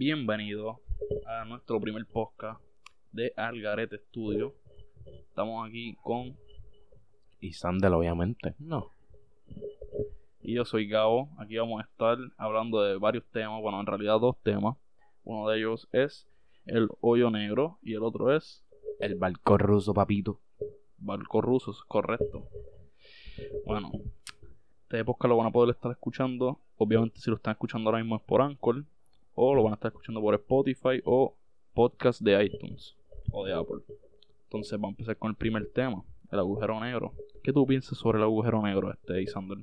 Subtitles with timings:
[0.00, 0.78] bienvenidos
[1.26, 2.58] a nuestro primer podcast
[3.12, 4.54] de Algarete Studio.
[5.28, 6.38] Estamos aquí con
[7.38, 8.54] Y Sandel, obviamente.
[8.58, 8.92] No.
[10.40, 11.28] y yo soy Gabo.
[11.38, 14.78] Aquí vamos a estar hablando de varios temas, bueno, en realidad dos temas.
[15.22, 16.26] Uno de ellos es
[16.64, 18.64] el hoyo negro y el otro es
[19.00, 20.40] El barco ruso, papito.
[20.96, 22.48] barcos rusos, correcto.
[23.66, 23.90] Bueno,
[24.84, 26.58] este podcast lo van a poder estar escuchando.
[26.78, 28.86] Obviamente, si lo están escuchando ahora mismo es por Anchor,
[29.34, 31.36] o lo van a estar escuchando por Spotify o
[31.74, 32.96] podcast de iTunes
[33.32, 33.82] o de Apple.
[34.44, 37.14] Entonces, vamos a empezar con el primer tema: el agujero negro.
[37.42, 39.58] ¿Qué tú piensas sobre el agujero negro, este Isander?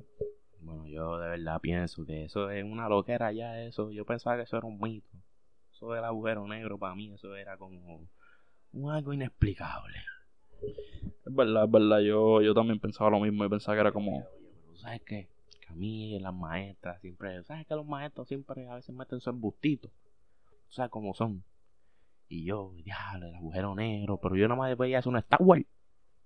[0.60, 3.90] Bueno, yo de verdad pienso que eso es una loquera ya, eso.
[3.90, 5.08] Yo pensaba que eso era un mito.
[5.72, 8.08] Eso del agujero negro, para mí, eso era como
[8.72, 9.96] un algo inexplicable.
[10.60, 12.00] Es verdad, es verdad.
[12.00, 13.44] Yo, yo también pensaba lo mismo.
[13.44, 14.18] Yo pensaba que era como.
[14.18, 15.28] Oye, pero ¿tú ¿sabes qué?
[15.68, 17.44] Que a mí las maestras siempre...
[17.44, 19.88] ¿Sabes que los maestros siempre a veces meten su embustito?
[19.88, 21.44] ¿Tú sabes cómo son?
[22.28, 24.18] Y yo, diablo, el agujero negro.
[24.18, 25.64] Pero yo nada más veía eso en Star Wars.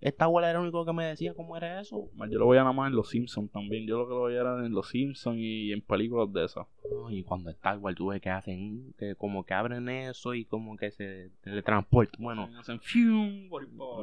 [0.01, 2.11] Star Wars era el único que me decía cómo era eso.
[2.29, 3.87] Yo lo veía nada más en Los Simpsons también.
[3.87, 6.67] Yo lo que lo veía era en Los Simpsons y en películas de esas.
[7.11, 10.77] Y cuando Star Wars tú ves que hacen, que como que abren eso y como
[10.77, 12.21] que se teletransportan.
[12.21, 13.49] Bueno, Hacen fium,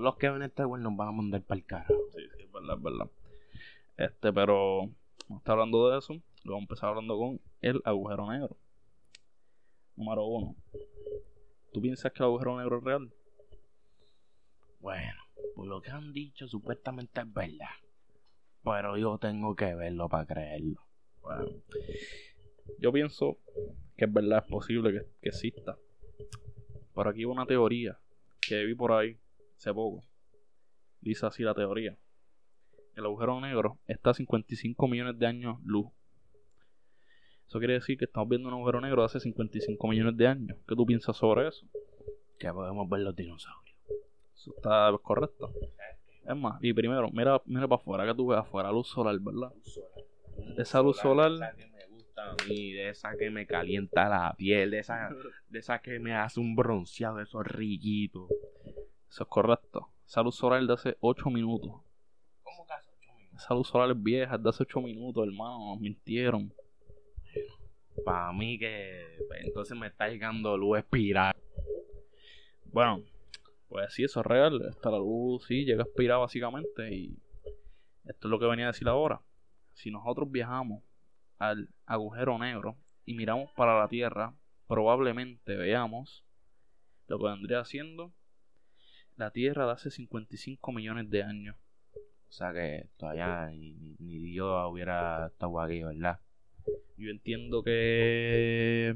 [0.02, 1.94] los que ven Star Wars nos van a mandar para el carajo.
[2.16, 3.10] Sí, sí, es verdad, es verdad.
[3.98, 4.90] Este, pero
[5.30, 6.14] no está hablando de eso.
[6.44, 8.58] Lo vamos a empezar hablando con el agujero negro.
[9.96, 10.56] Número uno.
[11.72, 13.14] ¿Tú piensas que el agujero negro es real?
[14.80, 15.22] Bueno,
[15.56, 17.76] por lo que han dicho, supuestamente es verdad.
[18.64, 20.82] Pero yo tengo que verlo para creerlo.
[21.22, 21.46] Bueno,
[22.80, 23.38] yo pienso
[23.96, 25.78] que es verdad, es posible que, que exista.
[26.96, 28.00] Pero aquí hay una teoría
[28.42, 29.20] que vi por ahí
[29.58, 30.04] hace poco.
[31.02, 31.98] Dice así la teoría.
[33.00, 35.88] El agujero negro está a 55 millones de años luz.
[37.48, 40.58] Eso quiere decir que estamos viendo un agujero negro de hace 55 millones de años.
[40.68, 41.66] ¿Qué tú piensas sobre eso?
[42.38, 43.78] Que podemos ver los dinosaurios.
[44.36, 45.52] Eso está correcto.
[46.26, 49.52] Es más, y primero, mira, mira para afuera, que tú ves afuera, luz solar, ¿verdad?
[50.58, 54.10] Esa luz solar- De esa que me gusta a mí, de esa que me calienta
[54.10, 55.10] la piel, de esa,
[55.48, 58.30] de esa que me hace un bronceado de esos rillitos.
[59.10, 59.88] Eso es correcto.
[60.06, 61.72] Esa luz solar de hace 8 minutos.
[62.44, 63.29] ¿Cómo que hace ocho minutos?
[63.40, 65.70] Esa luz solar es vieja, de hace 8 minutos, hermano.
[65.70, 66.54] Nos mintieron.
[68.04, 71.34] Para mí que pues, entonces me está llegando luz espiral.
[72.66, 73.02] Bueno,
[73.70, 74.62] pues sí, eso es real.
[74.70, 76.94] Esta la luz sí llega a expirar básicamente.
[76.94, 77.18] Y
[78.04, 79.22] esto es lo que venía a decir ahora.
[79.72, 80.84] Si nosotros viajamos
[81.38, 82.76] al agujero negro
[83.06, 84.36] y miramos para la Tierra,
[84.68, 86.26] probablemente veamos
[87.08, 88.12] lo que vendría siendo
[89.16, 91.56] la Tierra de hace 55 millones de años.
[92.30, 96.20] O sea que todavía ni, ni- ni Dios hubiera estado aquí, ¿verdad?
[96.98, 98.96] Yo entiendo que.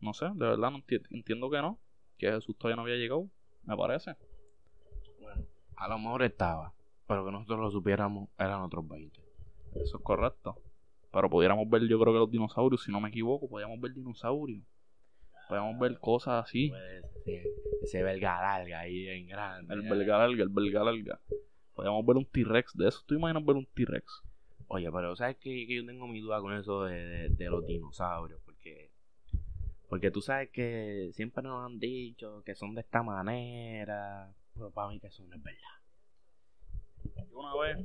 [0.00, 1.78] No sé, de verdad no enti- entiendo que no.
[2.16, 3.28] Que Jesús todavía no había llegado,
[3.64, 4.14] me parece.
[5.20, 5.44] Bueno,
[5.76, 6.72] a lo mejor estaba,
[7.06, 9.20] pero que nosotros lo supiéramos eran otros 20.
[9.74, 10.56] Eso es correcto.
[11.12, 14.62] Pero pudiéramos ver, yo creo que los dinosaurios, si no me equivoco, podíamos ver dinosaurios.
[15.48, 16.70] Podíamos ver cosas así.
[17.24, 17.44] Ese,
[17.82, 19.72] ese verga larga ahí en grande.
[19.74, 21.20] El belga larga, el belga larga.
[21.78, 23.04] Podíamos ver un T-Rex de eso.
[23.06, 24.24] ¿Tú imaginas ver un T-Rex?
[24.66, 25.36] Oye, pero ¿sabes?
[25.36, 28.90] Que yo tengo mi duda con eso de, de- de los dinosaurios, porque
[29.88, 34.88] porque tú sabes que siempre nos han dicho que son de esta manera, pero para
[34.88, 35.60] mí que eso no es verdad.
[37.30, 37.78] Yo una vez,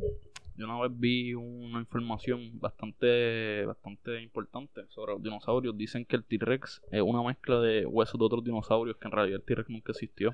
[0.57, 5.77] yo una vez vi una información bastante, bastante importante sobre los dinosaurios.
[5.77, 9.39] Dicen que el T-Rex es una mezcla de huesos de otros dinosaurios, que en realidad
[9.39, 10.31] el T-Rex nunca existió.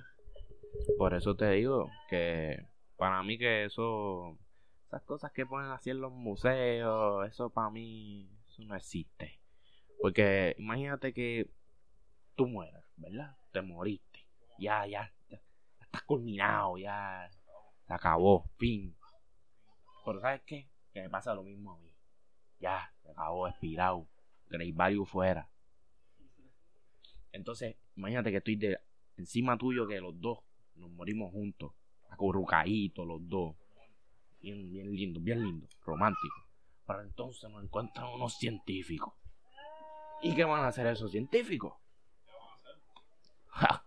[0.97, 2.65] Por eso te digo que
[2.99, 4.37] para mí que eso,
[4.85, 9.39] esas cosas que ponen así en los museos, eso para mí, eso no existe.
[10.01, 11.49] Porque imagínate que
[12.35, 13.37] tú mueras, ¿verdad?
[13.53, 14.27] Te moriste.
[14.59, 15.41] Ya, ya, ya,
[15.79, 17.29] estás culminado, ya
[17.87, 18.93] se acabó, fin.
[20.05, 20.69] Pero ¿sabes qué?
[20.91, 21.95] Que me pasa lo mismo a mí.
[22.59, 24.09] Ya, se acabó, expirado.
[24.49, 25.49] Great Value fuera.
[27.31, 28.77] Entonces, imagínate que estoy de
[29.15, 30.39] encima tuyo que los dos
[30.75, 31.73] nos morimos juntos,
[32.09, 33.55] acurrucaditos los dos.
[34.41, 36.35] Bien, bien lindo, bien lindo, romántico.
[36.85, 39.13] Pero entonces nos encuentran unos científicos.
[40.21, 41.73] ¿Y qué van a hacer esos científicos?
[43.47, 43.83] Ja,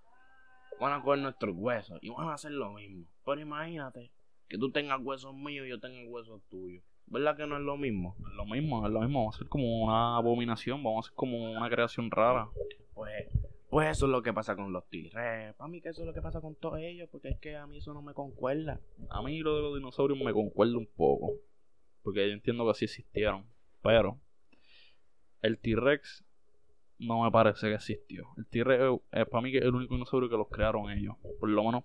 [0.80, 3.06] van a coger nuestros huesos y van a hacer lo mismo.
[3.24, 4.10] Pero imagínate
[4.48, 6.84] que tú tengas huesos míos y yo tenga huesos tuyos.
[7.06, 8.16] ¿Verdad que no es lo mismo?
[8.20, 9.20] Es lo mismo, es lo mismo.
[9.20, 12.48] Vamos a hacer como una abominación, vamos a hacer como una creación rara.
[12.94, 13.26] Pues,
[13.72, 15.14] pues eso es lo que pasa con los tigres.
[15.56, 17.66] Para mí que eso es lo que pasa con todos ellos, porque es que a
[17.66, 18.78] mí eso no me concuerda.
[19.08, 21.36] A mí lo de los dinosaurios me concuerda un poco.
[22.02, 23.46] Porque yo entiendo que sí existieron.
[23.82, 24.20] Pero
[25.40, 26.22] el T-Rex
[26.98, 28.26] no me parece que existió.
[28.36, 31.16] El T-Rex es para mí que es el único dinosaurio que los crearon ellos.
[31.40, 31.84] Por lo menos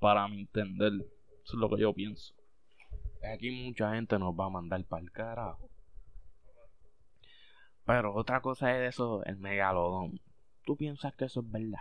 [0.00, 0.92] para mi entender.
[0.92, 2.34] Eso es lo que yo pienso.
[3.32, 5.70] Aquí mucha gente nos va a mandar para el carajo.
[7.86, 10.20] Pero otra cosa es eso, el megalodón.
[10.64, 11.80] ¿Tú piensas que eso es verdad?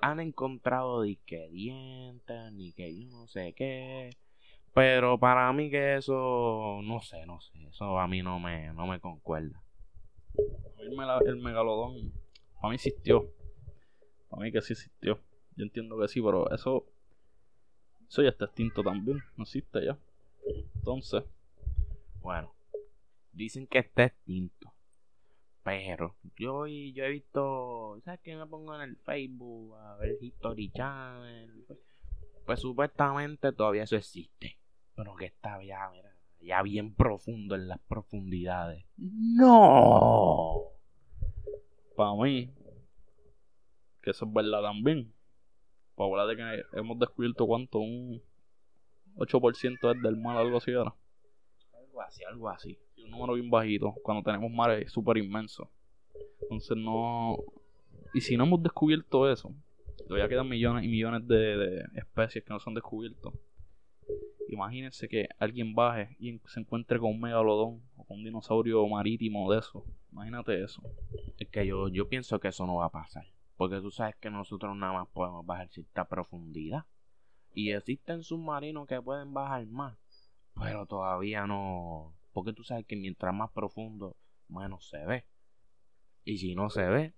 [0.00, 4.10] Han encontrado disque dientes, ni que yo no sé qué.
[4.72, 7.52] Pero para mí que eso, no sé, no sé.
[7.68, 9.62] Eso a mí no me, no me concuerda.
[10.78, 12.12] El, megalodón,
[12.60, 13.30] para mí existió.
[14.28, 15.20] Para mí que sí existió.
[15.56, 16.84] Yo entiendo que sí, pero eso,
[18.08, 19.18] eso ya está extinto también.
[19.36, 19.98] No existe ya.
[20.76, 21.24] Entonces,
[22.20, 22.54] bueno,
[23.32, 24.75] dicen que está extinto.
[25.66, 30.70] Pero yo, yo he visto, ¿sabes qué me pongo en el Facebook a ver History
[30.70, 31.66] Channel?
[32.44, 34.60] Pues supuestamente todavía eso existe.
[34.94, 38.84] Pero que está ya, mira, ya bien profundo en las profundidades.
[38.96, 40.66] No.
[41.96, 42.54] Para mí,
[44.02, 45.12] que eso es verdad también.
[45.96, 48.22] Para hablar de que hemos descubierto cuánto, un
[49.16, 50.94] 8% es del mar, algo así ahora.
[51.72, 52.78] Algo así, algo así
[53.10, 55.68] número bien bajito cuando tenemos mares súper inmensos.
[56.42, 57.38] Entonces no...
[58.14, 59.54] Y si no hemos descubierto eso,
[60.06, 63.34] todavía quedan millones y millones de, especies que no son descubiertos.
[64.48, 69.52] Imagínense que alguien baje y se encuentre con un megalodón o con un dinosaurio marítimo
[69.52, 69.84] de eso.
[70.12, 70.82] Imagínate eso.
[71.36, 73.26] Es que yo, yo pienso que eso no va a pasar.
[73.56, 76.84] Porque tú sabes que nosotros nada más podemos bajar cierta profundidad.
[77.52, 79.98] Y existen submarinos que pueden bajar más.
[80.54, 84.14] Pero todavía no, porque tú sabes que mientras más profundo,
[84.48, 85.24] menos se ve.
[86.22, 87.14] Y si no se ve,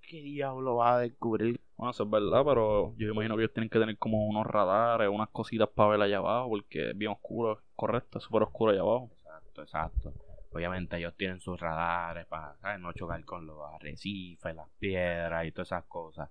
[0.00, 1.60] ¿qué diablo va a descubrir?
[1.76, 5.08] Bueno, eso es verdad, pero yo imagino que ellos tienen que tener como unos radares,
[5.08, 8.80] unas cositas para ver allá abajo, porque es bien oscuro, correcto, es súper oscuro allá
[8.80, 9.08] abajo.
[9.12, 10.12] Exacto, exacto.
[10.50, 15.68] Obviamente ellos tienen sus radares para no chocar con los arrecifes, las piedras y todas
[15.68, 16.28] esas cosas.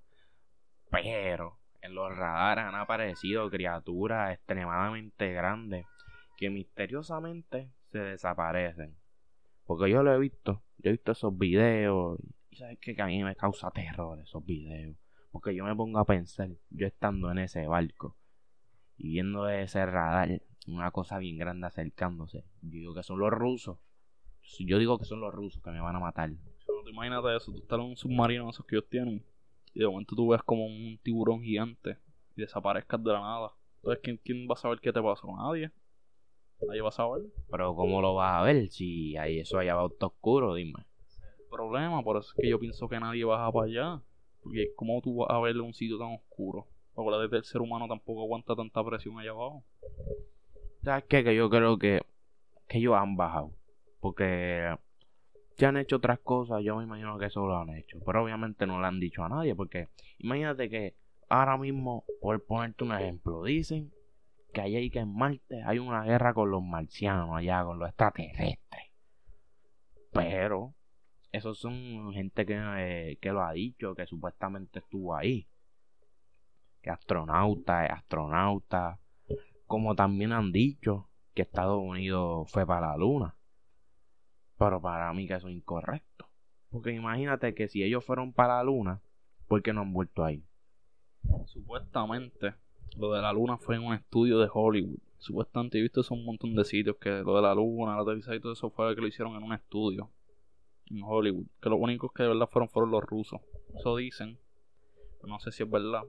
[0.92, 5.86] Pero en los radares han aparecido criaturas extremadamente grandes
[6.38, 7.72] que misteriosamente
[8.03, 8.95] desaparecen.
[9.65, 13.23] Porque yo lo he visto, yo he visto esos videos y sabes que a mí
[13.23, 14.95] me causa terror esos videos.
[15.31, 18.15] Porque yo me pongo a pensar, yo estando en ese barco
[18.97, 22.44] y viendo ese radar, una cosa bien grande acercándose.
[22.61, 23.77] Yo digo que son los rusos.
[24.59, 26.31] Yo digo que son los rusos que me van a matar.
[26.89, 29.23] Imagínate eso, tú estás en un submarino esos que ellos tienen
[29.73, 31.97] y de momento tú ves como un tiburón gigante
[32.35, 33.51] y desaparezcas de la nada.
[33.75, 35.27] Entonces, ¿quién, quién va a saber qué te pasó?
[35.35, 35.71] Nadie.
[36.71, 37.24] Ahí vas a ver.
[37.50, 40.56] Pero ¿cómo lo vas a ver si ahí eso allá va todo oscuro?
[40.56, 40.86] Dime.
[41.39, 44.01] El problema, por eso es que yo pienso que nadie baja para allá.
[44.42, 46.68] Porque ¿cómo tú vas a ver un sitio tan oscuro?
[46.94, 49.63] Acuérdate que el ser humano tampoco aguanta tanta presión allá abajo.
[50.83, 51.24] ¿Sabes qué?
[51.24, 52.01] Que yo creo que,
[52.68, 53.51] que ellos han bajado.
[54.00, 54.75] Porque
[55.57, 58.00] ya han hecho otras cosas, yo me imagino que eso lo han hecho.
[58.06, 59.54] Pero obviamente no lo han dicho a nadie.
[59.54, 60.95] Porque imagínate que
[61.30, 63.92] ahora mismo, por ponerte un ejemplo, dicen
[64.63, 68.92] que que en Marte hay una guerra con los marcianos allá, con los extraterrestres.
[70.12, 70.74] Pero
[71.31, 75.48] esos son gente que, eh, que lo ha dicho, que supuestamente estuvo ahí.
[76.81, 79.00] Que astronauta astronauta.
[79.65, 83.36] Como también han dicho que Estados Unidos fue para la luna.
[84.57, 86.30] Pero para mí que eso es incorrecto.
[86.69, 89.02] Porque imagínate que si ellos fueron para la luna,
[89.47, 90.44] ¿por qué no han vuelto ahí?
[91.45, 92.56] Supuestamente
[92.97, 94.97] lo de la luna fue en un estudio de Hollywood.
[95.19, 98.35] Supuestamente he visto eso un montón de sitios que lo de la luna, la televisión
[98.35, 100.09] y todo eso fue que lo hicieron en un estudio
[100.87, 101.45] en Hollywood.
[101.61, 103.39] Que los únicos que de verdad fueron fueron los rusos.
[103.75, 104.39] Eso dicen.
[105.23, 106.04] no sé si es verdad.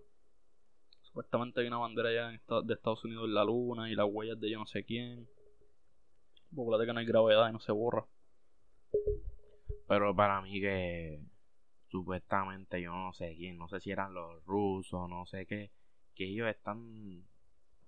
[1.03, 4.51] Supuestamente hay una bandera allá de Estados Unidos en la luna y las huellas de
[4.51, 5.29] yo no sé quién.
[6.55, 8.07] Porque que no hay gravedad y no se borra.
[9.87, 11.21] Pero para mí que
[11.89, 15.71] supuestamente yo no sé quién, no sé si eran los rusos, no sé qué
[16.19, 17.23] que ellos están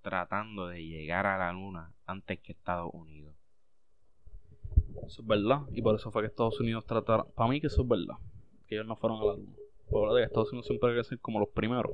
[0.02, 3.34] tratando de llegar a la luna antes que Estados Unidos.
[5.04, 7.26] Eso es verdad, y por eso fue que Estados Unidos trataron.
[7.34, 8.14] Para mí, que eso es verdad,
[8.68, 9.52] que ellos no fueron a la luna.
[9.90, 11.90] Por que Estados Unidos siempre quiere ser como los primeros.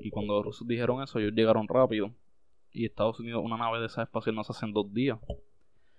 [0.00, 2.12] Y cuando los rusos dijeron eso, ellos llegaron rápido.
[2.72, 5.20] Y Estados Unidos, una nave de esa espacial no se hace en dos días.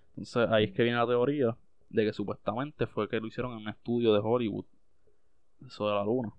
[0.09, 1.57] Entonces ahí es que viene la teoría
[1.89, 4.65] de que supuestamente fue que lo hicieron en un estudio de Hollywood.
[5.65, 6.33] Eso de la luna.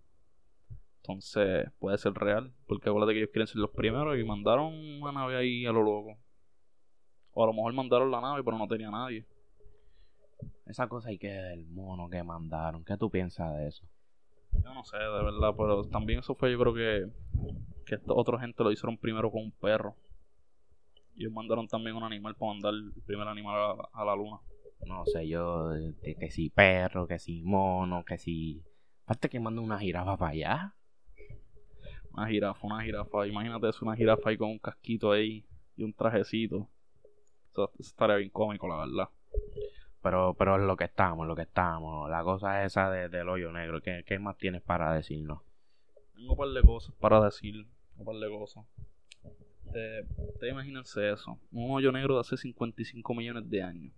[1.09, 5.13] Entonces puede ser real, porque acuérdate que ellos quieren ser los primeros y mandaron una
[5.13, 6.19] nave ahí a lo loco.
[7.31, 9.25] O a lo mejor mandaron la nave, pero no tenía nadie.
[10.67, 12.85] Esa cosa hay que el mono que mandaron.
[12.85, 13.87] ¿Qué tú piensas de eso?
[14.51, 17.07] Yo no sé, de verdad, pero también eso fue, yo creo que,
[17.85, 19.95] que otra gente lo hicieron primero con un perro.
[21.15, 24.39] Y ellos mandaron también un animal para mandar el primer animal a, la luna.
[24.85, 25.71] no sé yo,
[26.03, 28.65] que si perro, que si mono, que si...
[29.05, 30.77] Aparte que manda una jirafa para allá.
[32.17, 33.27] Una jirafa, una jirafa.
[33.27, 35.45] Imagínate eso, una jirafa ahí con un casquito ahí
[35.77, 36.67] y un trajecito.
[37.53, 39.09] Eso, estaría bien cómico, la verdad.
[40.03, 42.09] Pero, pero es lo que estamos, lo que estamos.
[42.09, 43.83] La cosa esa de, del hoyo negro.
[43.83, 45.43] ¿Qué, ¿Qué, más tienes para decirnos?
[46.15, 47.67] Tengo un par de cosas para decir.
[47.99, 48.65] Un par de cosas.
[49.73, 50.07] Te,
[50.41, 51.39] te imagínense eso.
[51.53, 53.93] Un hoyo negro de hace 55 millones de años.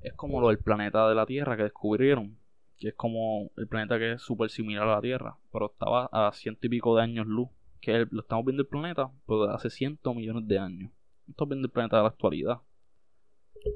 [0.00, 2.36] Es como lo del planeta de la Tierra que descubrieron
[2.78, 6.32] que es como el planeta que es súper similar a la Tierra, pero estaba a
[6.32, 7.48] ciento y pico de años luz,
[7.80, 10.92] que lo estamos viendo el planeta, pero hace cientos millones de años.
[11.28, 12.60] Estamos viendo el planeta de la actualidad.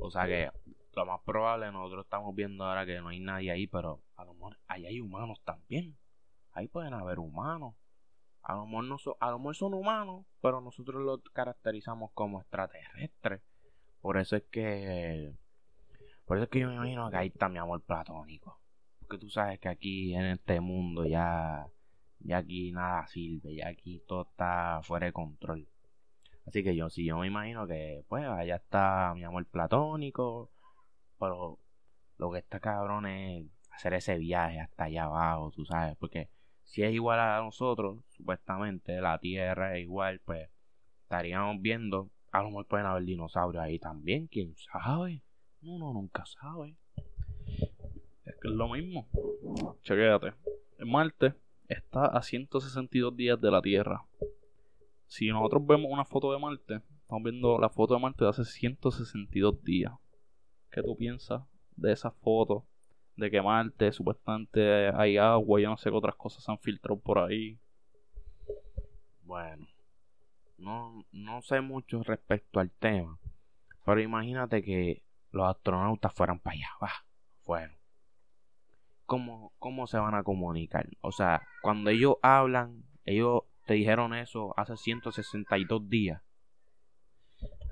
[0.00, 0.50] O sea que
[0.94, 4.34] lo más probable nosotros estamos viendo ahora que no hay nadie ahí, pero a lo
[4.34, 5.96] mejor ahí hay humanos también.
[6.52, 7.74] Ahí pueden haber humanos.
[8.42, 13.42] A lo mejor, no a lo mejor son humanos, pero nosotros los caracterizamos como extraterrestres.
[14.00, 15.34] Por eso es que
[16.24, 18.59] por eso es que yo me imagino que ahí está mi amor platónico
[19.10, 21.66] que tú sabes que aquí en este mundo ya,
[22.20, 25.68] ya aquí nada sirve, ya aquí todo está fuera de control.
[26.46, 30.50] Así que yo sí, yo me imagino que pues allá está mi amor platónico,
[31.18, 31.58] pero
[32.16, 36.30] lo que está cabrón es hacer ese viaje hasta allá abajo, tú sabes, porque
[36.64, 40.48] si es igual a nosotros, supuestamente la Tierra es igual, pues
[41.02, 45.22] estaríamos viendo, a lo mejor pueden haber dinosaurios ahí también, quién sabe,
[45.62, 46.79] uno nunca sabe
[48.48, 49.08] es lo mismo.
[49.82, 50.32] Chequéate.
[50.78, 51.34] Marte
[51.68, 54.04] está a 162 días de la Tierra.
[55.06, 58.44] Si nosotros vemos una foto de Marte, estamos viendo la foto de Marte de hace
[58.44, 59.92] 162 días.
[60.70, 61.42] ¿Qué tú piensas
[61.76, 62.64] de esa foto?
[63.16, 66.58] De que Marte supuestamente hay agua y yo no sé qué otras cosas se han
[66.58, 67.58] filtrado por ahí.
[69.22, 69.66] Bueno,
[70.56, 73.18] no, no sé mucho respecto al tema.
[73.84, 76.68] Pero imagínate que los astronautas fueran para allá.
[76.80, 76.90] Va,
[77.44, 77.79] bueno
[79.10, 80.86] cómo, cómo se van a comunicar.
[81.00, 86.22] O sea, cuando ellos hablan, ellos te dijeron eso hace 162 días.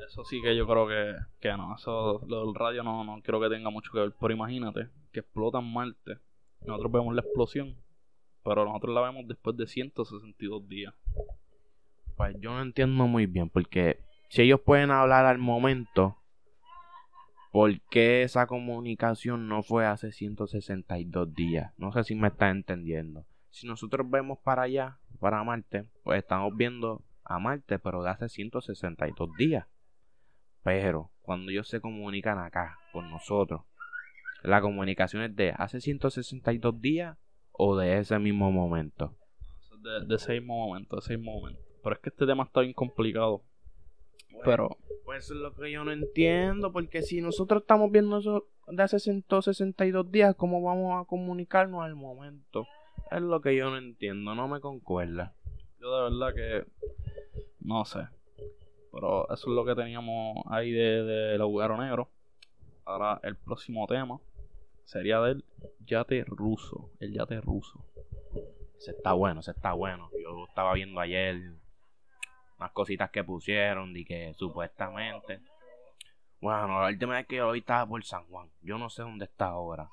[0.04, 1.76] Eso sí que yo creo que, que no.
[1.76, 4.12] Eso, lo del radio no, no creo que tenga mucho que ver.
[4.20, 6.18] Pero imagínate que explotan Marte.
[6.66, 7.76] Nosotros vemos la explosión.
[8.42, 10.92] Pero nosotros la vemos después de 162 días.
[12.16, 13.48] Pues yo no entiendo muy bien.
[13.48, 16.16] Porque si ellos pueden hablar al momento,
[17.50, 21.72] ¿Por qué esa comunicación no fue hace 162 días?
[21.78, 23.24] No sé si me está entendiendo.
[23.50, 28.28] Si nosotros vemos para allá, para Marte, pues estamos viendo a Marte, pero de hace
[28.28, 29.66] 162 días.
[30.62, 33.62] Pero cuando ellos se comunican acá con nosotros,
[34.42, 37.16] la comunicación es de hace 162 días
[37.52, 39.16] o de ese mismo momento.
[40.06, 41.60] De, ese mismo momento, de ese mismo momento.
[41.82, 43.42] Pero es que este tema está bien complicado
[44.44, 44.76] pero.
[45.04, 48.82] Pues eso es lo que yo no entiendo, porque si nosotros estamos viendo eso de
[48.82, 52.66] hace 162 días, ¿cómo vamos a comunicarnos al momento?
[53.10, 55.34] Es lo que yo no entiendo, no me concuerda.
[55.80, 56.66] Yo de verdad que.
[57.60, 58.00] No sé.
[58.92, 62.10] Pero eso es lo que teníamos ahí de, del agujero negro.
[62.84, 64.18] Ahora el próximo tema
[64.84, 65.44] sería del
[65.84, 66.90] yate ruso.
[67.00, 67.84] El yate ruso.
[68.78, 70.10] Se está bueno, se está bueno.
[70.22, 71.52] Yo estaba viendo ayer
[72.58, 75.40] unas cositas que pusieron de que supuestamente.
[76.40, 78.50] Bueno, la última vez que yo lo estaba por San Juan.
[78.62, 79.88] Yo no sé dónde está ahora.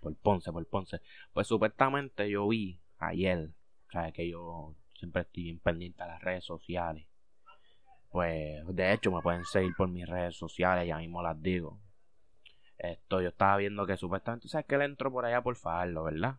[0.00, 1.00] Por Ponce, por Ponce.
[1.32, 3.50] Pues supuestamente yo vi ayer,
[3.90, 7.06] sea, que yo siempre estoy bien pendiente a las redes sociales.
[8.10, 11.80] Pues de hecho me pueden seguir por mis redes sociales, ya mismo las digo.
[12.78, 16.36] Esto yo estaba viendo que supuestamente, ¿sabes que él entró por allá por Fajardo, verdad?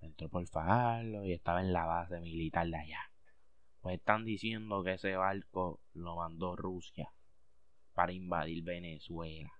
[0.00, 3.10] Entró por Fajardo y estaba en la base militar de allá.
[3.90, 7.12] Están diciendo que ese barco lo mandó Rusia
[7.94, 9.52] para invadir Venezuela.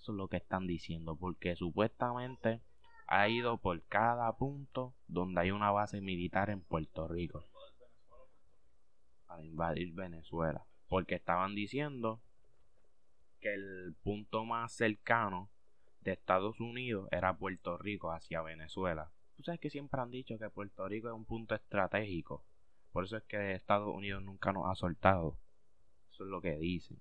[0.00, 2.60] Eso es lo que están diciendo, porque supuestamente
[3.06, 7.44] ha ido por cada punto donde hay una base militar en Puerto Rico
[9.26, 10.64] para invadir Venezuela.
[10.88, 12.20] Porque estaban diciendo
[13.40, 15.50] que el punto más cercano
[16.00, 19.10] de Estados Unidos era Puerto Rico hacia Venezuela.
[19.36, 22.44] Tú sabes que siempre han dicho que Puerto Rico es un punto estratégico
[22.92, 25.36] por eso es que Estados Unidos nunca nos ha soltado.
[26.10, 27.00] Eso es lo que dicen.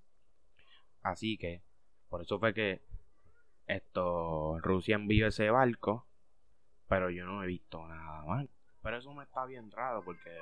[1.01, 1.63] Así que,
[2.09, 2.81] por eso fue que
[3.65, 6.07] esto, Rusia envió ese barco,
[6.87, 8.47] pero yo no he visto nada más.
[8.81, 10.35] Pero eso me está bien raro porque,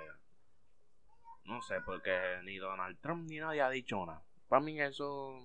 [1.45, 4.23] no sé, porque ni Donald Trump ni nadie ha dicho nada.
[4.47, 5.37] Para mí eso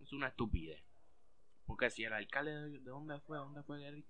[0.00, 0.82] es una estupidez.
[1.66, 4.06] Porque si el alcalde de, dónde fue, dónde fue Eric?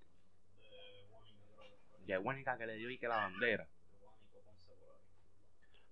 [2.05, 3.67] De Huánica que le dio y que la bandera.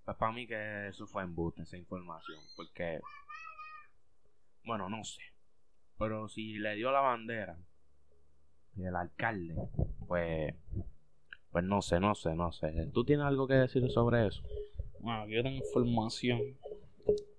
[0.06, 2.40] Pues para mí que eso fue embuste, esa información.
[2.56, 3.02] Porque,
[4.64, 5.22] bueno, no sé.
[5.98, 7.58] Pero si le dio la bandera
[8.76, 9.56] y el alcalde,
[10.08, 10.54] pues,
[11.52, 12.90] pues no sé, no sé, no sé.
[12.94, 14.44] ¿Tú tienes algo que decir sobre eso?
[15.00, 16.40] Bueno, aquí yo tengo información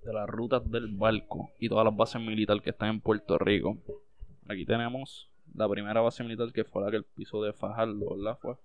[0.03, 3.77] de las rutas del barco y todas las bases militares que están en Puerto Rico.
[4.49, 8.39] Aquí tenemos la primera base militar que fue la que el piso de Fajardo, ¿verdad?
[8.41, 8.57] Fue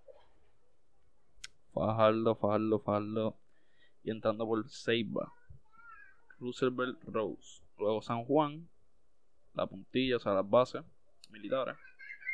[1.74, 3.41] Fajardo, Fajardo, Fajardo.
[4.04, 5.32] Y entrando por Ceiba,
[6.40, 7.62] Roosevelt Rose.
[7.78, 8.68] Luego San Juan,
[9.54, 10.84] la puntilla, o sea, las bases
[11.30, 11.76] militares.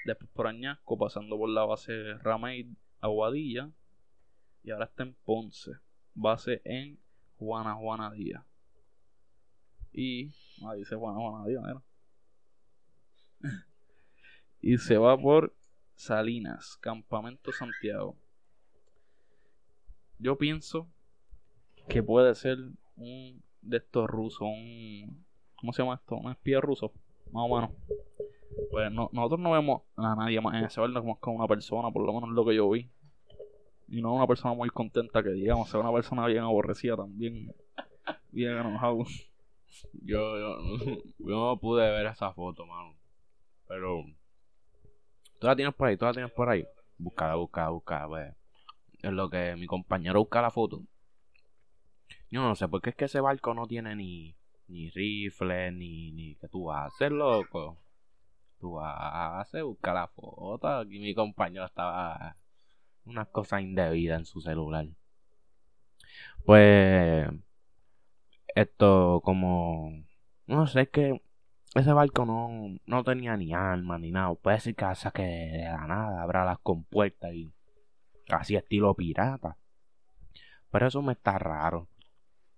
[0.05, 3.69] Después por Añasco, pasando por la base Ramey, Aguadilla.
[4.63, 5.71] Y ahora está en Ponce,
[6.13, 6.99] base en
[7.37, 8.43] Juana Juana Díaz.
[9.93, 10.31] Y,
[10.65, 11.83] ah, dice Juana Juana Díaz, mira.
[14.61, 15.55] y se va por
[15.95, 18.17] Salinas, Campamento Santiago.
[20.19, 20.89] Yo pienso
[21.87, 22.57] que puede ser
[22.95, 25.25] un de estos rusos, un.
[25.55, 26.15] ¿Cómo se llama esto?
[26.15, 26.91] Un espía ruso,
[27.31, 27.71] más o menos.
[28.71, 31.91] Pues no, nosotros no vemos a nadie más en ese barco como con una persona,
[31.91, 32.89] por lo menos lo que yo vi.
[33.87, 37.53] Y no una persona muy contenta que digamos, sea una persona bien aborrecida también,
[38.31, 38.99] bien enojado.
[39.93, 40.57] Yo, yo,
[41.19, 42.95] yo no pude ver esa foto, mano.
[43.67, 44.03] Pero.
[45.39, 45.97] ¿Tú la tienes por ahí?
[45.97, 46.65] ¿Tú la tienes por ahí?
[46.97, 48.35] Buscala, buscala, buscala, pues.
[49.03, 50.81] Es lo que mi compañero busca la foto.
[52.29, 54.35] Yo no sé, porque es que ese barco no tiene ni,
[54.67, 57.77] ni rifle, ni, ni que tú vas a hacer, loco.
[58.59, 60.67] Tú vas a hacer, buscar la foto.
[60.67, 62.35] Aquí mi compañero estaba
[63.05, 64.87] unas cosas indebidas en su celular.
[66.45, 67.29] Pues
[68.55, 69.91] esto como
[70.47, 71.21] no sé es que
[71.75, 74.33] ese barco no, no tenía ni arma ni nada.
[74.35, 77.53] Puede ser que saque de la nada, abra las compuertas y
[78.29, 79.57] así estilo pirata.
[80.71, 81.87] Pero eso me está raro.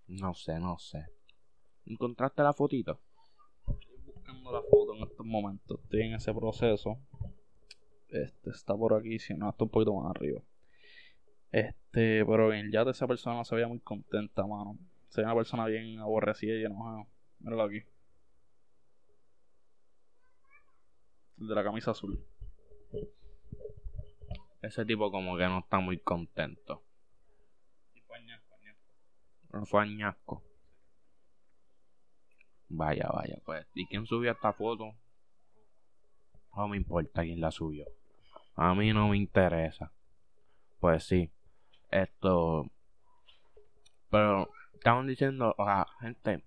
[0.09, 1.05] No sé, no sé.
[1.85, 2.99] ¿Encontraste la fotito?
[3.67, 5.79] Estoy buscando la foto en estos momentos.
[5.83, 6.97] Estoy en ese proceso.
[8.09, 10.41] Este está por aquí, si no, está un poquito más arriba.
[11.51, 14.79] Este, pero en el yate esa persona no se veía muy contenta, mano.
[15.09, 17.05] Se veía una persona bien aborrecida y enojada.
[17.39, 17.83] Míralo aquí.
[21.39, 22.19] El de la camisa azul.
[24.61, 26.83] Ese tipo como que no está muy contento.
[27.93, 28.91] Y fue añasco, añasco.
[29.51, 30.43] No fue añasco.
[32.69, 33.65] Vaya, vaya, pues.
[33.73, 34.93] ¿Y quién subió esta foto?
[36.55, 37.85] No me importa quién la subió.
[38.55, 39.91] A mí no me interesa.
[40.79, 41.31] Pues sí.
[41.89, 42.69] Esto.
[44.11, 46.43] Pero estaban diciendo, o sea, gente.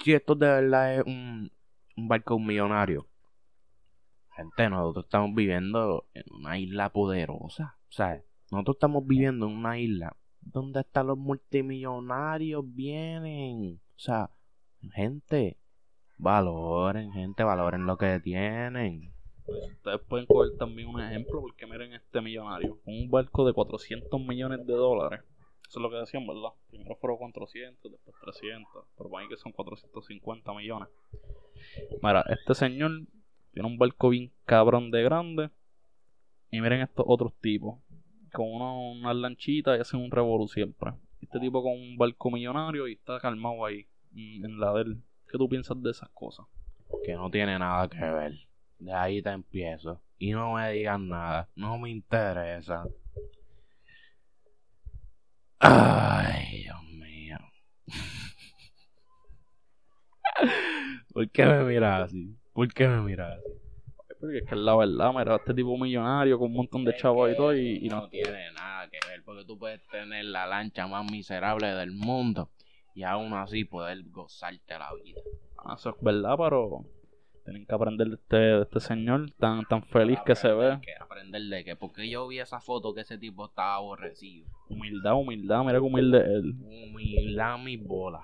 [0.00, 1.52] Si esto de verdad es un,
[1.96, 3.08] un barco millonario.
[4.36, 7.76] Gente, nosotros estamos viviendo en una isla poderosa.
[7.88, 13.80] O sea, nosotros estamos viviendo en una isla donde hasta los multimillonarios vienen.
[13.96, 14.30] O sea,
[14.92, 15.56] gente,
[16.16, 19.12] valoren, gente, valoren lo que tienen.
[19.46, 22.78] Ustedes pueden coger también un ejemplo, porque miren este millonario.
[22.84, 25.20] Un barco de 400 millones de dólares.
[25.68, 26.50] Eso es lo que decían, ¿verdad?
[26.70, 28.84] Primero fueron 400, después 300.
[28.96, 30.88] Pero para mí que son 450 millones.
[32.02, 32.90] Mira, este señor
[33.52, 35.50] tiene un barco bien cabrón de grande.
[36.50, 37.78] Y miren estos otros tipos.
[38.32, 40.92] Con unas lanchitas y hacen un revolú siempre.
[41.20, 43.86] Este tipo con un barco millonario y está calmado ahí.
[44.12, 45.02] mm, En la del.
[45.30, 46.46] ¿Qué tú piensas de esas cosas?
[47.04, 48.34] Que no tiene nada que ver.
[48.78, 50.00] De ahí te empiezo.
[50.18, 51.48] Y no me digan nada.
[51.54, 52.84] No me interesa.
[55.60, 57.38] Ay, Dios mío.
[61.12, 62.36] ¿Por qué me miras así?
[62.52, 63.67] ¿Por qué me miras así?
[64.20, 67.30] Porque es que es la verdad, mira, este tipo millonario con un montón de chavos
[67.30, 67.54] y todo.
[67.54, 68.08] Y, y no, no.
[68.08, 72.50] tiene nada que ver, porque tú puedes tener la lancha más miserable del mundo
[72.94, 75.20] y aún así poder gozarte la vida.
[75.58, 76.84] Ah, Eso es verdad, pero.
[77.44, 80.78] Tienen que aprender de este, de este señor tan, tan feliz que se ve.
[80.82, 84.46] Que aprender de qué, porque yo vi esa foto que ese tipo estaba aborrecido.
[84.68, 86.54] Humildad, humildad, mira qué humilde es él.
[86.60, 88.20] Humildad mis bolas.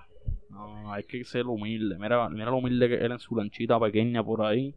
[0.50, 1.96] No, hay que ser humilde.
[1.98, 4.74] Mira, mira lo humilde que él en su lanchita pequeña por ahí,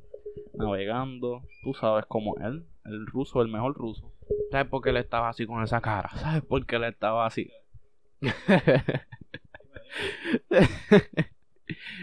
[0.54, 1.42] navegando.
[1.64, 4.14] Tú sabes cómo él, el ruso, el mejor ruso.
[4.52, 6.10] ¿Sabes por qué él estaba así con esa cara?
[6.18, 7.52] ¿Sabes por qué él estaba así?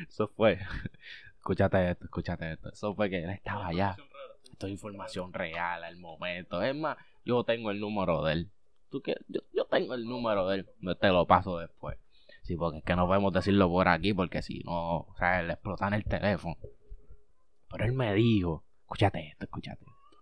[0.09, 0.59] Eso fue.
[1.37, 2.70] Escúchate esto, escúchate esto.
[2.70, 3.97] Eso fue que él estaba allá.
[4.51, 6.62] Esto es información real al momento.
[6.62, 8.51] Es más, yo tengo el número de él.
[8.90, 9.16] ¿Tú qué?
[9.29, 10.70] Yo, yo tengo el número de él.
[10.81, 11.99] Yo te lo paso después.
[12.42, 15.55] Sí, porque es que no podemos decirlo por aquí, porque si no, o sea, le
[15.55, 16.57] explotan el teléfono.
[17.76, 20.18] Pero él me dijo, escúchate esto, escúchate esto.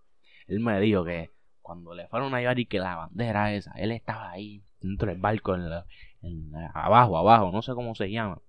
[0.47, 3.93] Él me dijo que cuando le fueron a llevar y que la bandera esa, él
[3.93, 5.85] estaba ahí dentro del barco, en la-
[6.23, 8.41] en la- abajo, abajo, no sé cómo se llama.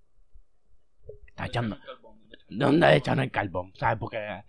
[1.28, 1.76] Está echando.
[2.48, 3.72] ¿Dónde echan el carbón?
[3.76, 3.98] ¿Sabes?
[3.98, 4.42] Porque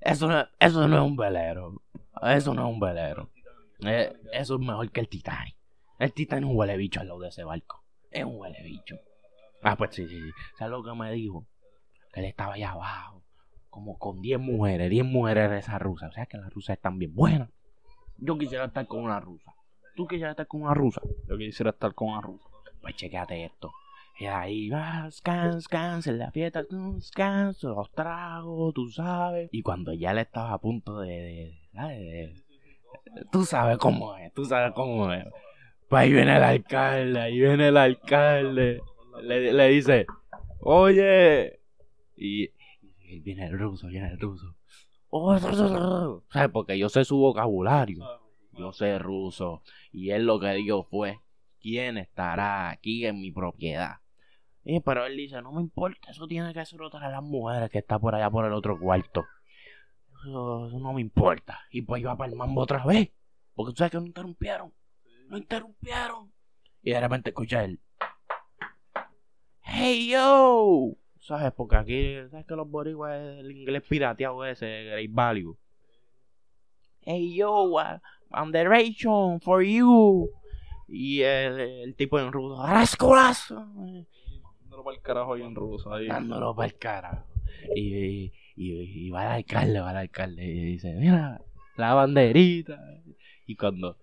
[0.00, 1.82] eso no, eso no es un velero.
[2.22, 3.30] Eso no es un velero.
[3.80, 5.56] Eh, eso es mejor que el Titanic.
[5.98, 7.84] El Titanic es un huele bicho al lado de ese barco.
[8.10, 8.96] Es un huele bicho.
[9.62, 10.30] Ah, pues sí, sí, sí.
[10.58, 11.46] ¿Sabes lo que me dijo?
[12.12, 13.19] Que él estaba allá abajo.
[13.70, 16.08] Como con 10 mujeres, 10 mujeres de esa rusa.
[16.08, 17.50] O sea que las rusas están bien buenas.
[18.18, 19.54] Yo quisiera estar con una rusa.
[19.96, 21.00] ¿Tú quisieras estar con una rusa?
[21.28, 22.44] Yo quisiera estar con una rusa.
[22.82, 23.72] Pues chequeate esto.
[24.18, 26.62] Y ahí va, scans, scans, en la fiesta,
[27.00, 29.48] scans, los tragos, tú sabes.
[29.50, 31.54] Y cuando ya le estaba a punto de,
[33.32, 35.24] Tú sabes cómo es, tú sabes cómo es.
[35.88, 38.82] Pues ahí viene el alcalde, ahí viene el alcalde.
[39.22, 40.06] Le, dice,
[40.60, 41.60] oye.
[42.14, 42.50] Y
[43.18, 44.54] viene el ruso, viene el ruso.
[46.30, 46.50] ¿Sabes?
[46.52, 48.04] Porque yo sé su vocabulario.
[48.52, 49.62] Yo sé ruso.
[49.92, 51.20] Y él lo que dijo fue,
[51.60, 53.96] ¿quién estará aquí en mi propiedad?
[54.62, 57.70] Y, pero él dice, no me importa, eso tiene que ser otra de las mujeres
[57.70, 59.24] que está por allá por el otro cuarto.
[60.22, 61.60] Eso, eso no me importa.
[61.70, 63.10] Y pues iba para el mambo otra vez.
[63.54, 64.72] Porque tú sabes que no interrumpieron.
[65.28, 66.32] No interrumpieron.
[66.82, 67.80] Y de repente escucha él.
[69.62, 70.96] Hey yo.
[71.30, 71.52] ¿Sabes?
[71.52, 75.56] Porque aquí, ¿sabes que los boricuas el inglés pirateado ese, Great Value?
[77.02, 78.00] Hey yo, uh,
[78.36, 80.28] underation for you.
[80.88, 83.54] Y el, el tipo en ruso, ¡Arascuras!
[84.60, 85.94] Dándolo para el carajo ahí en ruso.
[85.94, 86.08] Ahí.
[86.08, 87.24] Dándolo para el carajo.
[87.76, 90.44] Y, y, y, y va el alcalde, va el alcalde.
[90.44, 91.40] Y dice, mira,
[91.76, 92.76] la banderita.
[93.46, 93.98] Y cuando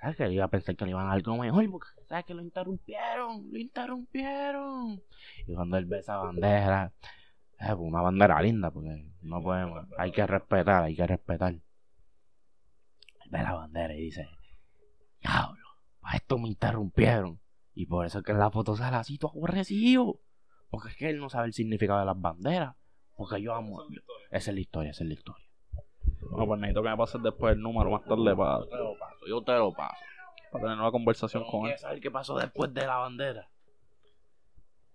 [0.00, 2.42] sabes que iba a pensar que le iban a algo mejor, porque sabes que lo
[2.42, 5.02] interrumpieron, lo interrumpieron.
[5.46, 6.92] Y cuando él ve esa bandera,
[7.58, 11.52] es una bandera linda, porque no podemos, hay que respetar, hay que respetar.
[11.52, 11.62] Él
[13.30, 14.28] ve la bandera y dice,
[15.20, 15.66] diablo,
[16.00, 17.40] para esto me interrumpieron.
[17.74, 20.20] Y por eso es que en la foto sale así todo aborrecido.
[20.70, 22.76] Porque es que él no sabe el significado de las banderas.
[23.16, 23.82] Porque yo amo.
[24.30, 25.46] Esa es la historia, esa es la historia.
[26.30, 28.64] Bueno, pues necesito que me pases después el número más tarde para,
[29.20, 30.02] paso, yo te lo paso.
[30.52, 31.66] para tener una conversación con él.
[31.66, 33.48] ¿Quieres saber qué pasó después de la bandera?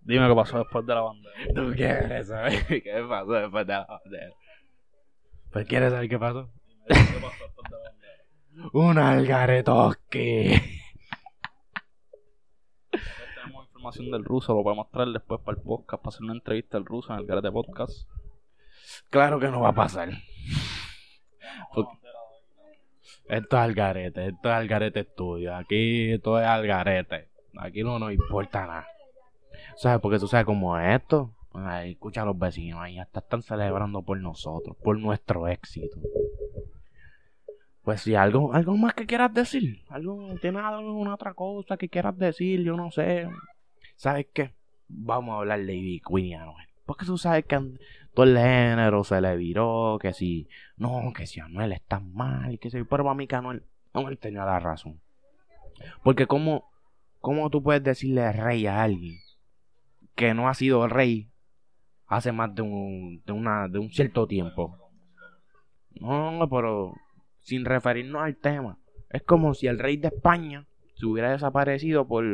[0.00, 1.34] Dime qué pasó después de la bandera.
[1.54, 4.32] ¿Tú quieres saber qué pasó después de la bandera?
[5.52, 6.50] Pues quieres saber qué pasó.
[6.86, 8.70] ¿Qué pasó después de la bandera?
[8.72, 10.60] Un algaretoski.
[12.90, 16.76] Tenemos información del ruso, lo podemos traer después para el podcast, para hacer una entrevista
[16.76, 18.08] al ruso en el Garete Podcast.
[19.10, 20.10] Claro que no va a pasar.
[21.74, 22.05] Porque-
[23.28, 25.54] Esto es algarete, esto es algarete estudio.
[25.56, 27.28] Aquí todo es algarete.
[27.58, 28.86] Aquí no nos importa nada.
[29.76, 30.00] ¿Sabes?
[30.00, 31.32] Porque tú sabes cómo es esto.
[31.84, 35.98] Escucha a los vecinos, ahí hasta están celebrando por nosotros, por nuestro éxito.
[37.82, 42.18] Pues si algo, algo más que quieras decir, algo, tienes alguna otra cosa que quieras
[42.18, 43.28] decir, yo no sé.
[43.94, 44.54] ¿Sabes qué?
[44.88, 46.40] Vamos a hablar de Ivy Queen.
[46.84, 47.58] Porque tú sabes que
[48.16, 50.48] todo el género se le viró, que si,
[50.78, 54.46] no, que si Anuel está mal, que si, pero para mí que Anuel, Anuel tenía
[54.46, 55.02] la razón.
[56.02, 56.64] Porque cómo,
[57.20, 59.18] cómo tú puedes decirle rey a alguien
[60.14, 61.30] que no ha sido rey
[62.06, 64.78] hace más de un, de de un cierto tiempo.
[66.00, 66.94] No, pero
[67.42, 68.78] sin referirnos al tema.
[69.10, 72.24] Es como si el rey de España se hubiera desaparecido por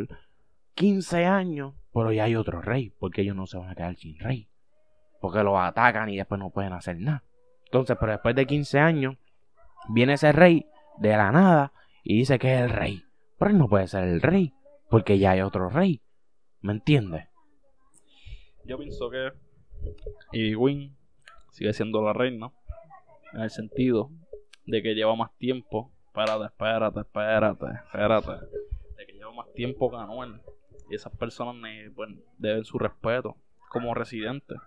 [0.75, 4.16] 15 años, pero ya hay otro rey, porque ellos no se van a quedar sin
[4.21, 4.49] rey.
[5.23, 7.25] Porque los atacan y después no pueden hacer nada.
[7.65, 9.17] Entonces, pero después de 15 años,
[9.89, 10.67] viene ese rey
[10.99, 11.73] de la nada
[12.05, 13.03] y dice que es el rey.
[13.39, 14.53] Pero él no puede ser el rey,
[14.91, 16.03] porque ya hay otro rey.
[16.61, 17.29] ¿Me entiendes?
[18.65, 19.31] Yo pienso que
[20.33, 20.95] Queen
[21.51, 22.53] sigue siendo la reina,
[23.33, 24.11] en el sentido
[24.67, 25.91] de que lleva más tiempo.
[26.07, 28.33] Espérate, espérate, espérate, espérate.
[28.97, 30.41] De que lleva más tiempo que Anuel.
[30.91, 31.55] Y esas personas
[31.95, 33.37] pues, deben su respeto
[33.71, 34.59] como residentes.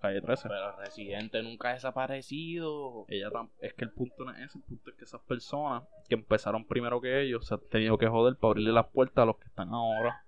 [0.00, 0.48] Calle 13.
[0.48, 3.04] Pero Residente nunca ha desaparecido.
[3.08, 5.82] Ella tam- es que el punto no es ese, el punto es que esas personas
[6.08, 9.26] que empezaron primero que ellos se han tenido que joder para abrirle las puertas a
[9.26, 10.24] los que están ahora.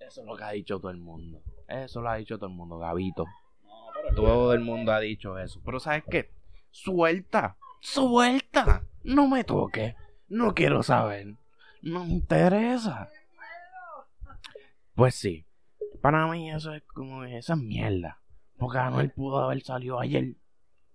[0.00, 1.40] Eso es lo que ha dicho todo el mundo.
[1.68, 3.24] Eso lo ha dicho todo el mundo, Gabito.
[3.64, 5.60] No, pero Todo el mundo ha dicho eso.
[5.64, 6.30] Pero ¿sabes qué?
[6.70, 7.56] Suelta.
[7.80, 8.82] Suelta.
[9.02, 9.94] No me toques.
[10.28, 11.34] No quiero saber.
[11.82, 13.08] No me interesa.
[14.94, 15.44] Pues sí.
[16.00, 18.18] Para mí eso es como esa es mierda.
[18.58, 20.36] Porque Anuel pudo haber salido ayer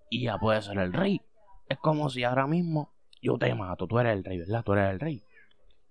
[0.10, 1.22] y ya puede ser el rey.
[1.68, 3.88] Es como si ahora mismo yo te mato.
[3.88, 4.64] Tú eres el rey, ¿verdad?
[4.64, 5.24] Tú eres el rey.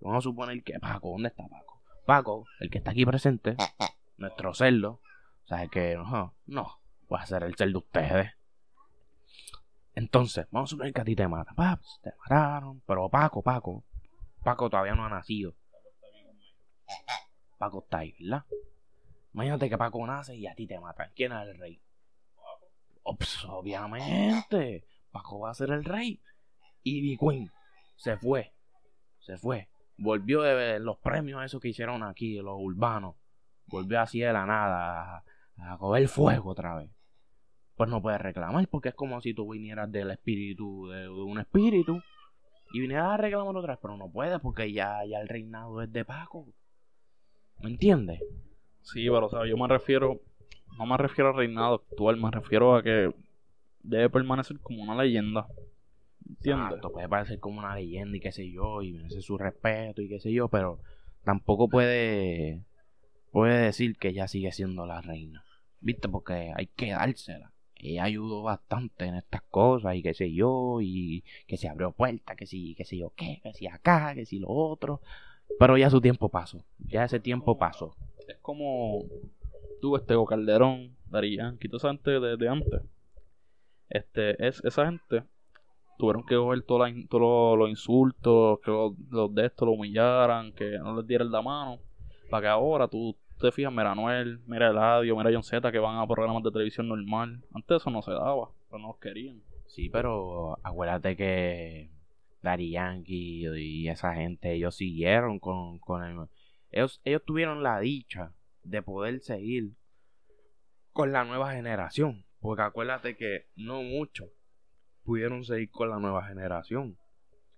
[0.01, 1.83] Vamos a suponer que Paco, ¿dónde está Paco?
[2.07, 3.57] Paco, el que está aquí presente,
[4.17, 5.01] nuestro cerdo,
[5.45, 6.81] ¿sabes que No, no,
[7.13, 8.33] va a ser el cerdo de ustedes.
[9.95, 11.57] Entonces, vamos a suponer que a ti te matan.
[11.57, 12.81] Paps, te mataron.
[12.87, 13.85] Pero Paco, Paco,
[14.45, 15.55] Paco todavía no ha nacido.
[17.59, 18.45] Paco está ahí, ¿verdad?
[19.39, 21.13] Imagínate que Paco nace y a ti te matan.
[21.15, 21.81] ¿Quién es el rey?
[23.05, 26.21] Pues, obviamente, Paco va a ser el rey.
[26.83, 27.51] Y Ivy Queen
[27.95, 28.53] se fue,
[29.21, 29.69] se fue.
[29.97, 33.15] Volvió de los premios esos que hicieron aquí, los urbanos.
[33.67, 36.91] Volvió así de la nada a, a coger fuego otra vez.
[37.77, 42.03] Pues no puedes reclamar porque es como si tú vinieras del espíritu, de, un espíritu,
[42.73, 45.93] y vinieras a reclamar otra vez, pero no puedes porque ya, ya el reinado es
[45.93, 46.49] de Paco.
[47.61, 48.21] ¿Me entiendes?
[48.93, 50.21] Sí, pero o sea, yo me refiero,
[50.79, 53.13] no me refiero al reinado actual, me refiero a que
[53.83, 55.47] debe permanecer como una leyenda.
[56.27, 56.67] ¿Entiendes?
[56.67, 60.09] Exacto, puede parecer como una leyenda y qué sé yo, y merece su respeto y
[60.09, 60.79] qué sé yo, pero
[61.23, 62.65] tampoco puede,
[63.31, 65.45] puede decir que ella sigue siendo la reina.
[65.81, 66.09] ¿Viste?
[66.09, 67.53] Porque hay que dársela.
[67.77, 72.35] Ella ayudó bastante en estas cosas y qué sé yo, y que se abrió puerta,
[72.37, 75.01] que sí, qué sé yo qué, que si acá, que si lo otro.
[75.59, 77.95] Pero ya su tiempo pasó, ya ese tiempo pasó.
[78.29, 79.05] Es como
[79.81, 82.83] tú, este Calderón, Darían, toda esa gente de, antes.
[83.89, 85.25] Este, es, esa gente
[85.99, 91.07] tuvieron que coger todos los insultos, que los, de esto lo humillaran, que no les
[91.07, 91.79] dieran la mano,
[92.31, 95.97] para que ahora tú te fijas, mira Noel, mira Eladio, mira John Z, que van
[95.97, 97.43] a programas de televisión normal.
[97.53, 99.43] Antes eso no se daba, pero no los querían.
[99.67, 101.91] Sí, pero acuérdate que
[102.43, 106.29] Daddy Yankee y esa gente, ellos siguieron con, con el...
[106.71, 109.73] Ellos, ellos tuvieron la dicha de poder seguir
[110.93, 112.25] con la nueva generación.
[112.41, 114.29] Porque acuérdate que no muchos
[115.03, 116.99] pudieron seguir con la nueva generación.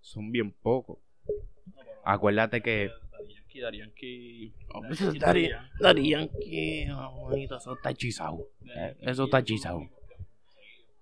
[0.01, 0.99] Son bien pocos.
[2.05, 2.90] Acuérdate que...
[3.61, 4.55] Daddy Yankee...
[5.81, 6.87] Daddy Yankee...
[7.55, 8.49] eso está hechizado.
[9.01, 9.83] Eso está hechizado.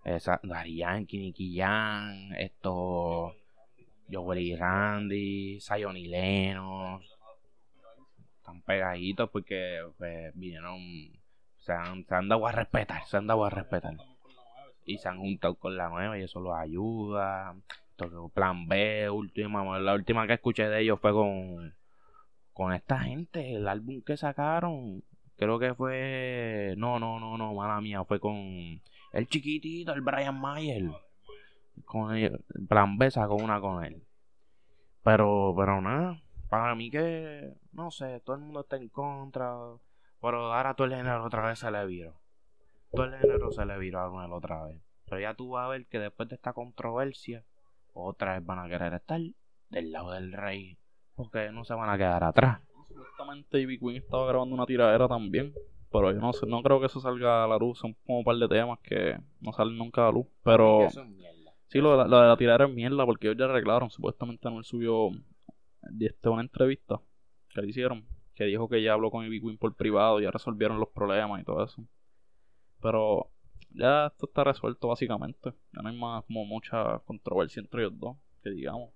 [0.04, 3.34] Esa, Daddy Yankee, Nicky Jam, esto...
[4.10, 7.00] Joel y Randy, Zion y Leno.
[8.48, 10.80] Están pegaditos porque pues, vinieron.
[11.58, 13.94] Se han, se han dado a respetar, se han dado a respetar.
[14.86, 17.54] Y se han juntado con la nueva y eso los ayuda.
[17.90, 21.74] Entonces, plan B, última, la última que escuché de ellos fue con,
[22.54, 25.04] con esta gente, el álbum que sacaron.
[25.36, 26.74] Creo que fue.
[26.78, 28.02] No, no, no, no, mala mía.
[28.04, 28.80] Fue con
[29.12, 30.90] el chiquitito, el Brian Mayer
[31.84, 34.02] con el plan B sacó una con él.
[35.02, 39.54] Pero, pero nada, para mí que, no sé, todo el mundo está en contra.
[40.20, 42.20] Pero ahora todo el género otra vez se le viró.
[42.92, 44.80] Todo el género se le viró a él otra vez.
[45.04, 47.44] Pero ya tú vas a ver que después de esta controversia,
[47.92, 49.20] otra vez van a querer estar
[49.70, 50.78] del lado del rey.
[51.14, 52.60] Porque no se van a quedar atrás.
[52.88, 55.52] Supuestamente Ivy Queen estaba grabando una tiradera también.
[55.90, 57.78] Pero yo no sé, no creo que eso salga a la luz.
[57.78, 60.26] Son como un par de temas que no salen nunca a la luz.
[60.42, 60.88] Pero.
[61.68, 63.90] Sí, lo, de la tirar es mierda porque ellos ya arreglaron.
[63.90, 65.10] Supuestamente Anuel subió
[66.00, 67.00] este, una entrevista
[67.50, 70.30] que le hicieron que dijo que ya habló con Ivy Queen por privado, y ya
[70.30, 71.82] resolvieron los problemas y todo eso.
[72.80, 73.30] Pero
[73.70, 75.52] ya esto está resuelto básicamente.
[75.72, 78.90] Ya no hay más como mucha controversia entre ellos dos, que digamos.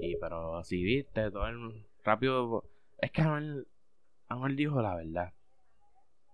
[0.00, 2.64] Sí, pero si viste, todo el rápido.
[2.98, 3.68] Es que Anuel,
[4.26, 5.32] Anuel dijo la verdad.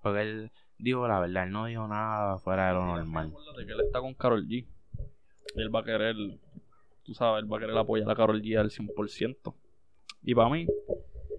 [0.03, 3.35] Porque él dijo la verdad, él no dijo nada fuera de lo normal.
[3.55, 4.66] que él está con Carol G
[5.57, 6.16] él va a querer,
[7.03, 9.55] tú sabes, él va a querer apoyar a Carol G al 100%.
[10.22, 10.66] Y para mí,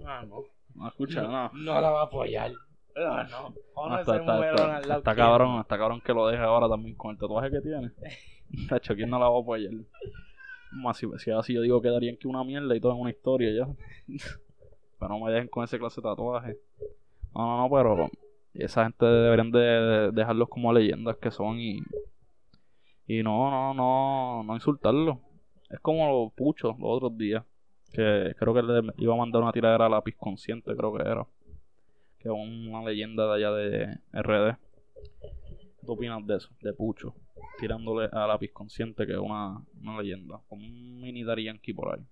[0.06, 0.44] ah, no.
[0.76, 1.52] No escucha, no.
[1.54, 2.52] No, la va a apoyar.
[2.96, 3.54] No, no.
[3.76, 7.50] no está, está, está, cabrón, está cabrón que lo deje ahora también con el tatuaje
[7.50, 7.92] que tiene.
[8.70, 9.74] Tacho, ¿quién no la va a apoyar?
[10.72, 13.10] Más si, si así yo digo que darían que una mierda y todo en una
[13.12, 13.68] historia ya.
[15.00, 16.58] pero no me dejen con ese clase de tatuaje.
[17.34, 18.10] No, no, no, pero
[18.54, 21.82] esa gente deberían de dejarlos como leyendas que son y
[23.06, 25.20] y no, no, no, no insultarlo.
[25.70, 27.44] Es como los puchos los otros días.
[27.94, 31.26] Que creo que le iba a mandar una tiradera a lápiz consciente, creo que era.
[32.18, 34.58] Que es una leyenda de allá de RD.
[35.86, 36.50] ¿Qué opinas de eso?
[36.62, 37.14] De Pucho.
[37.60, 40.42] Tirándole a lápiz consciente, que es una, una leyenda.
[40.50, 42.06] Como un mini Yankee por ahí.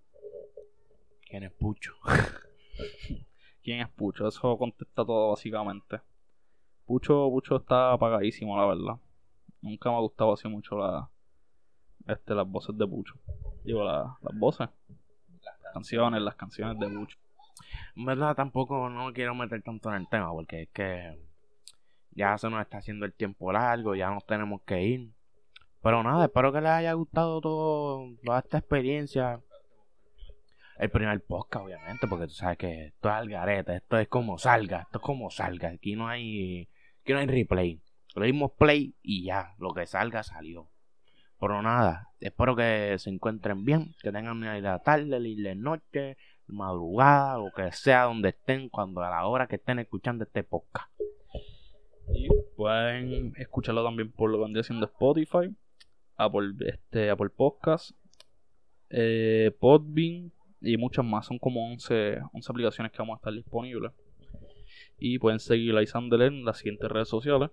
[1.28, 1.94] ¿Quién es Pucho?
[3.63, 4.28] ¿Quién es Pucho?
[4.28, 6.02] Eso contesta todo básicamente.
[6.86, 8.96] Pucho, Pucho está apagadísimo, la verdad.
[9.62, 11.10] Nunca me ha gustado así mucho la,
[12.08, 13.15] este, las voces de Pucho.
[13.63, 14.67] Digo, las voces.
[15.71, 17.17] Canciones, las canciones de Pucho.
[17.95, 21.17] En verdad tampoco no quiero meter tanto en el tema porque es que
[22.12, 25.12] ya se nos está haciendo el tiempo largo, ya nos tenemos que ir.
[25.81, 29.41] Pero nada, espero que les haya gustado todo, toda esta experiencia.
[30.77, 34.81] El primer podcast, obviamente, porque tú sabes que esto es algarete, esto es como salga,
[34.81, 35.69] esto es como salga.
[35.69, 36.69] Aquí no hay,
[37.01, 37.81] aquí no hay replay.
[38.15, 40.69] Le dimos play y ya, lo que salga salió.
[41.41, 47.39] Pero nada, espero que se encuentren bien, que tengan una idea tarde, la noche, madrugada,
[47.39, 50.88] lo que sea donde estén, cuando a la hora que estén escuchando este podcast.
[52.13, 55.51] Y pueden escucharlo también por lo que vendría siendo Spotify,
[56.15, 57.97] Apple, este, Apple Podcast,
[58.91, 61.25] eh, Podbean y muchas más.
[61.25, 63.91] Son como 11, 11 aplicaciones que vamos a estar disponibles.
[64.99, 67.49] Y pueden seguir a Isander en las siguientes redes sociales.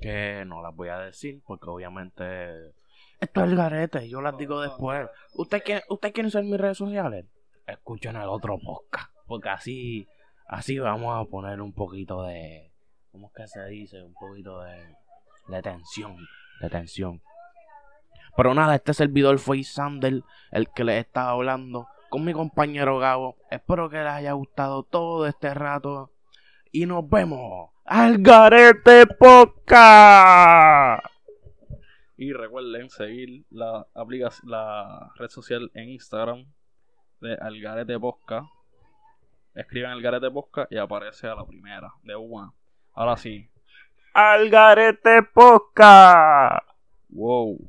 [0.00, 2.72] Que no las voy a decir porque obviamente
[3.20, 5.08] esto es el garete, yo las digo después.
[5.34, 7.26] ¿Usted quiere, ¿Usted quiere usar mis redes sociales?
[7.66, 9.12] Escuchen el otro podcast.
[9.26, 10.08] Porque así,
[10.48, 12.72] así vamos a poner un poquito de.
[13.12, 14.02] ¿Cómo es que se dice?
[14.02, 14.96] Un poquito de,
[15.48, 16.16] de tensión.
[16.60, 17.22] De tensión.
[18.36, 23.36] Pero nada, este servidor fue Sander, el que les estaba hablando con mi compañero Gabo.
[23.50, 26.10] Espero que les haya gustado todo este rato.
[26.72, 31.04] Y nos vemos al Garete Podcast.
[32.20, 36.44] Y recuerden seguir la, aplicación, la red social en Instagram
[37.22, 38.46] de Algarete Posca.
[39.54, 42.52] Escriben Algarete Posca y aparece a la primera, de una.
[42.92, 43.48] Ahora sí.
[44.12, 46.62] Algarete Posca.
[47.08, 47.66] Wow.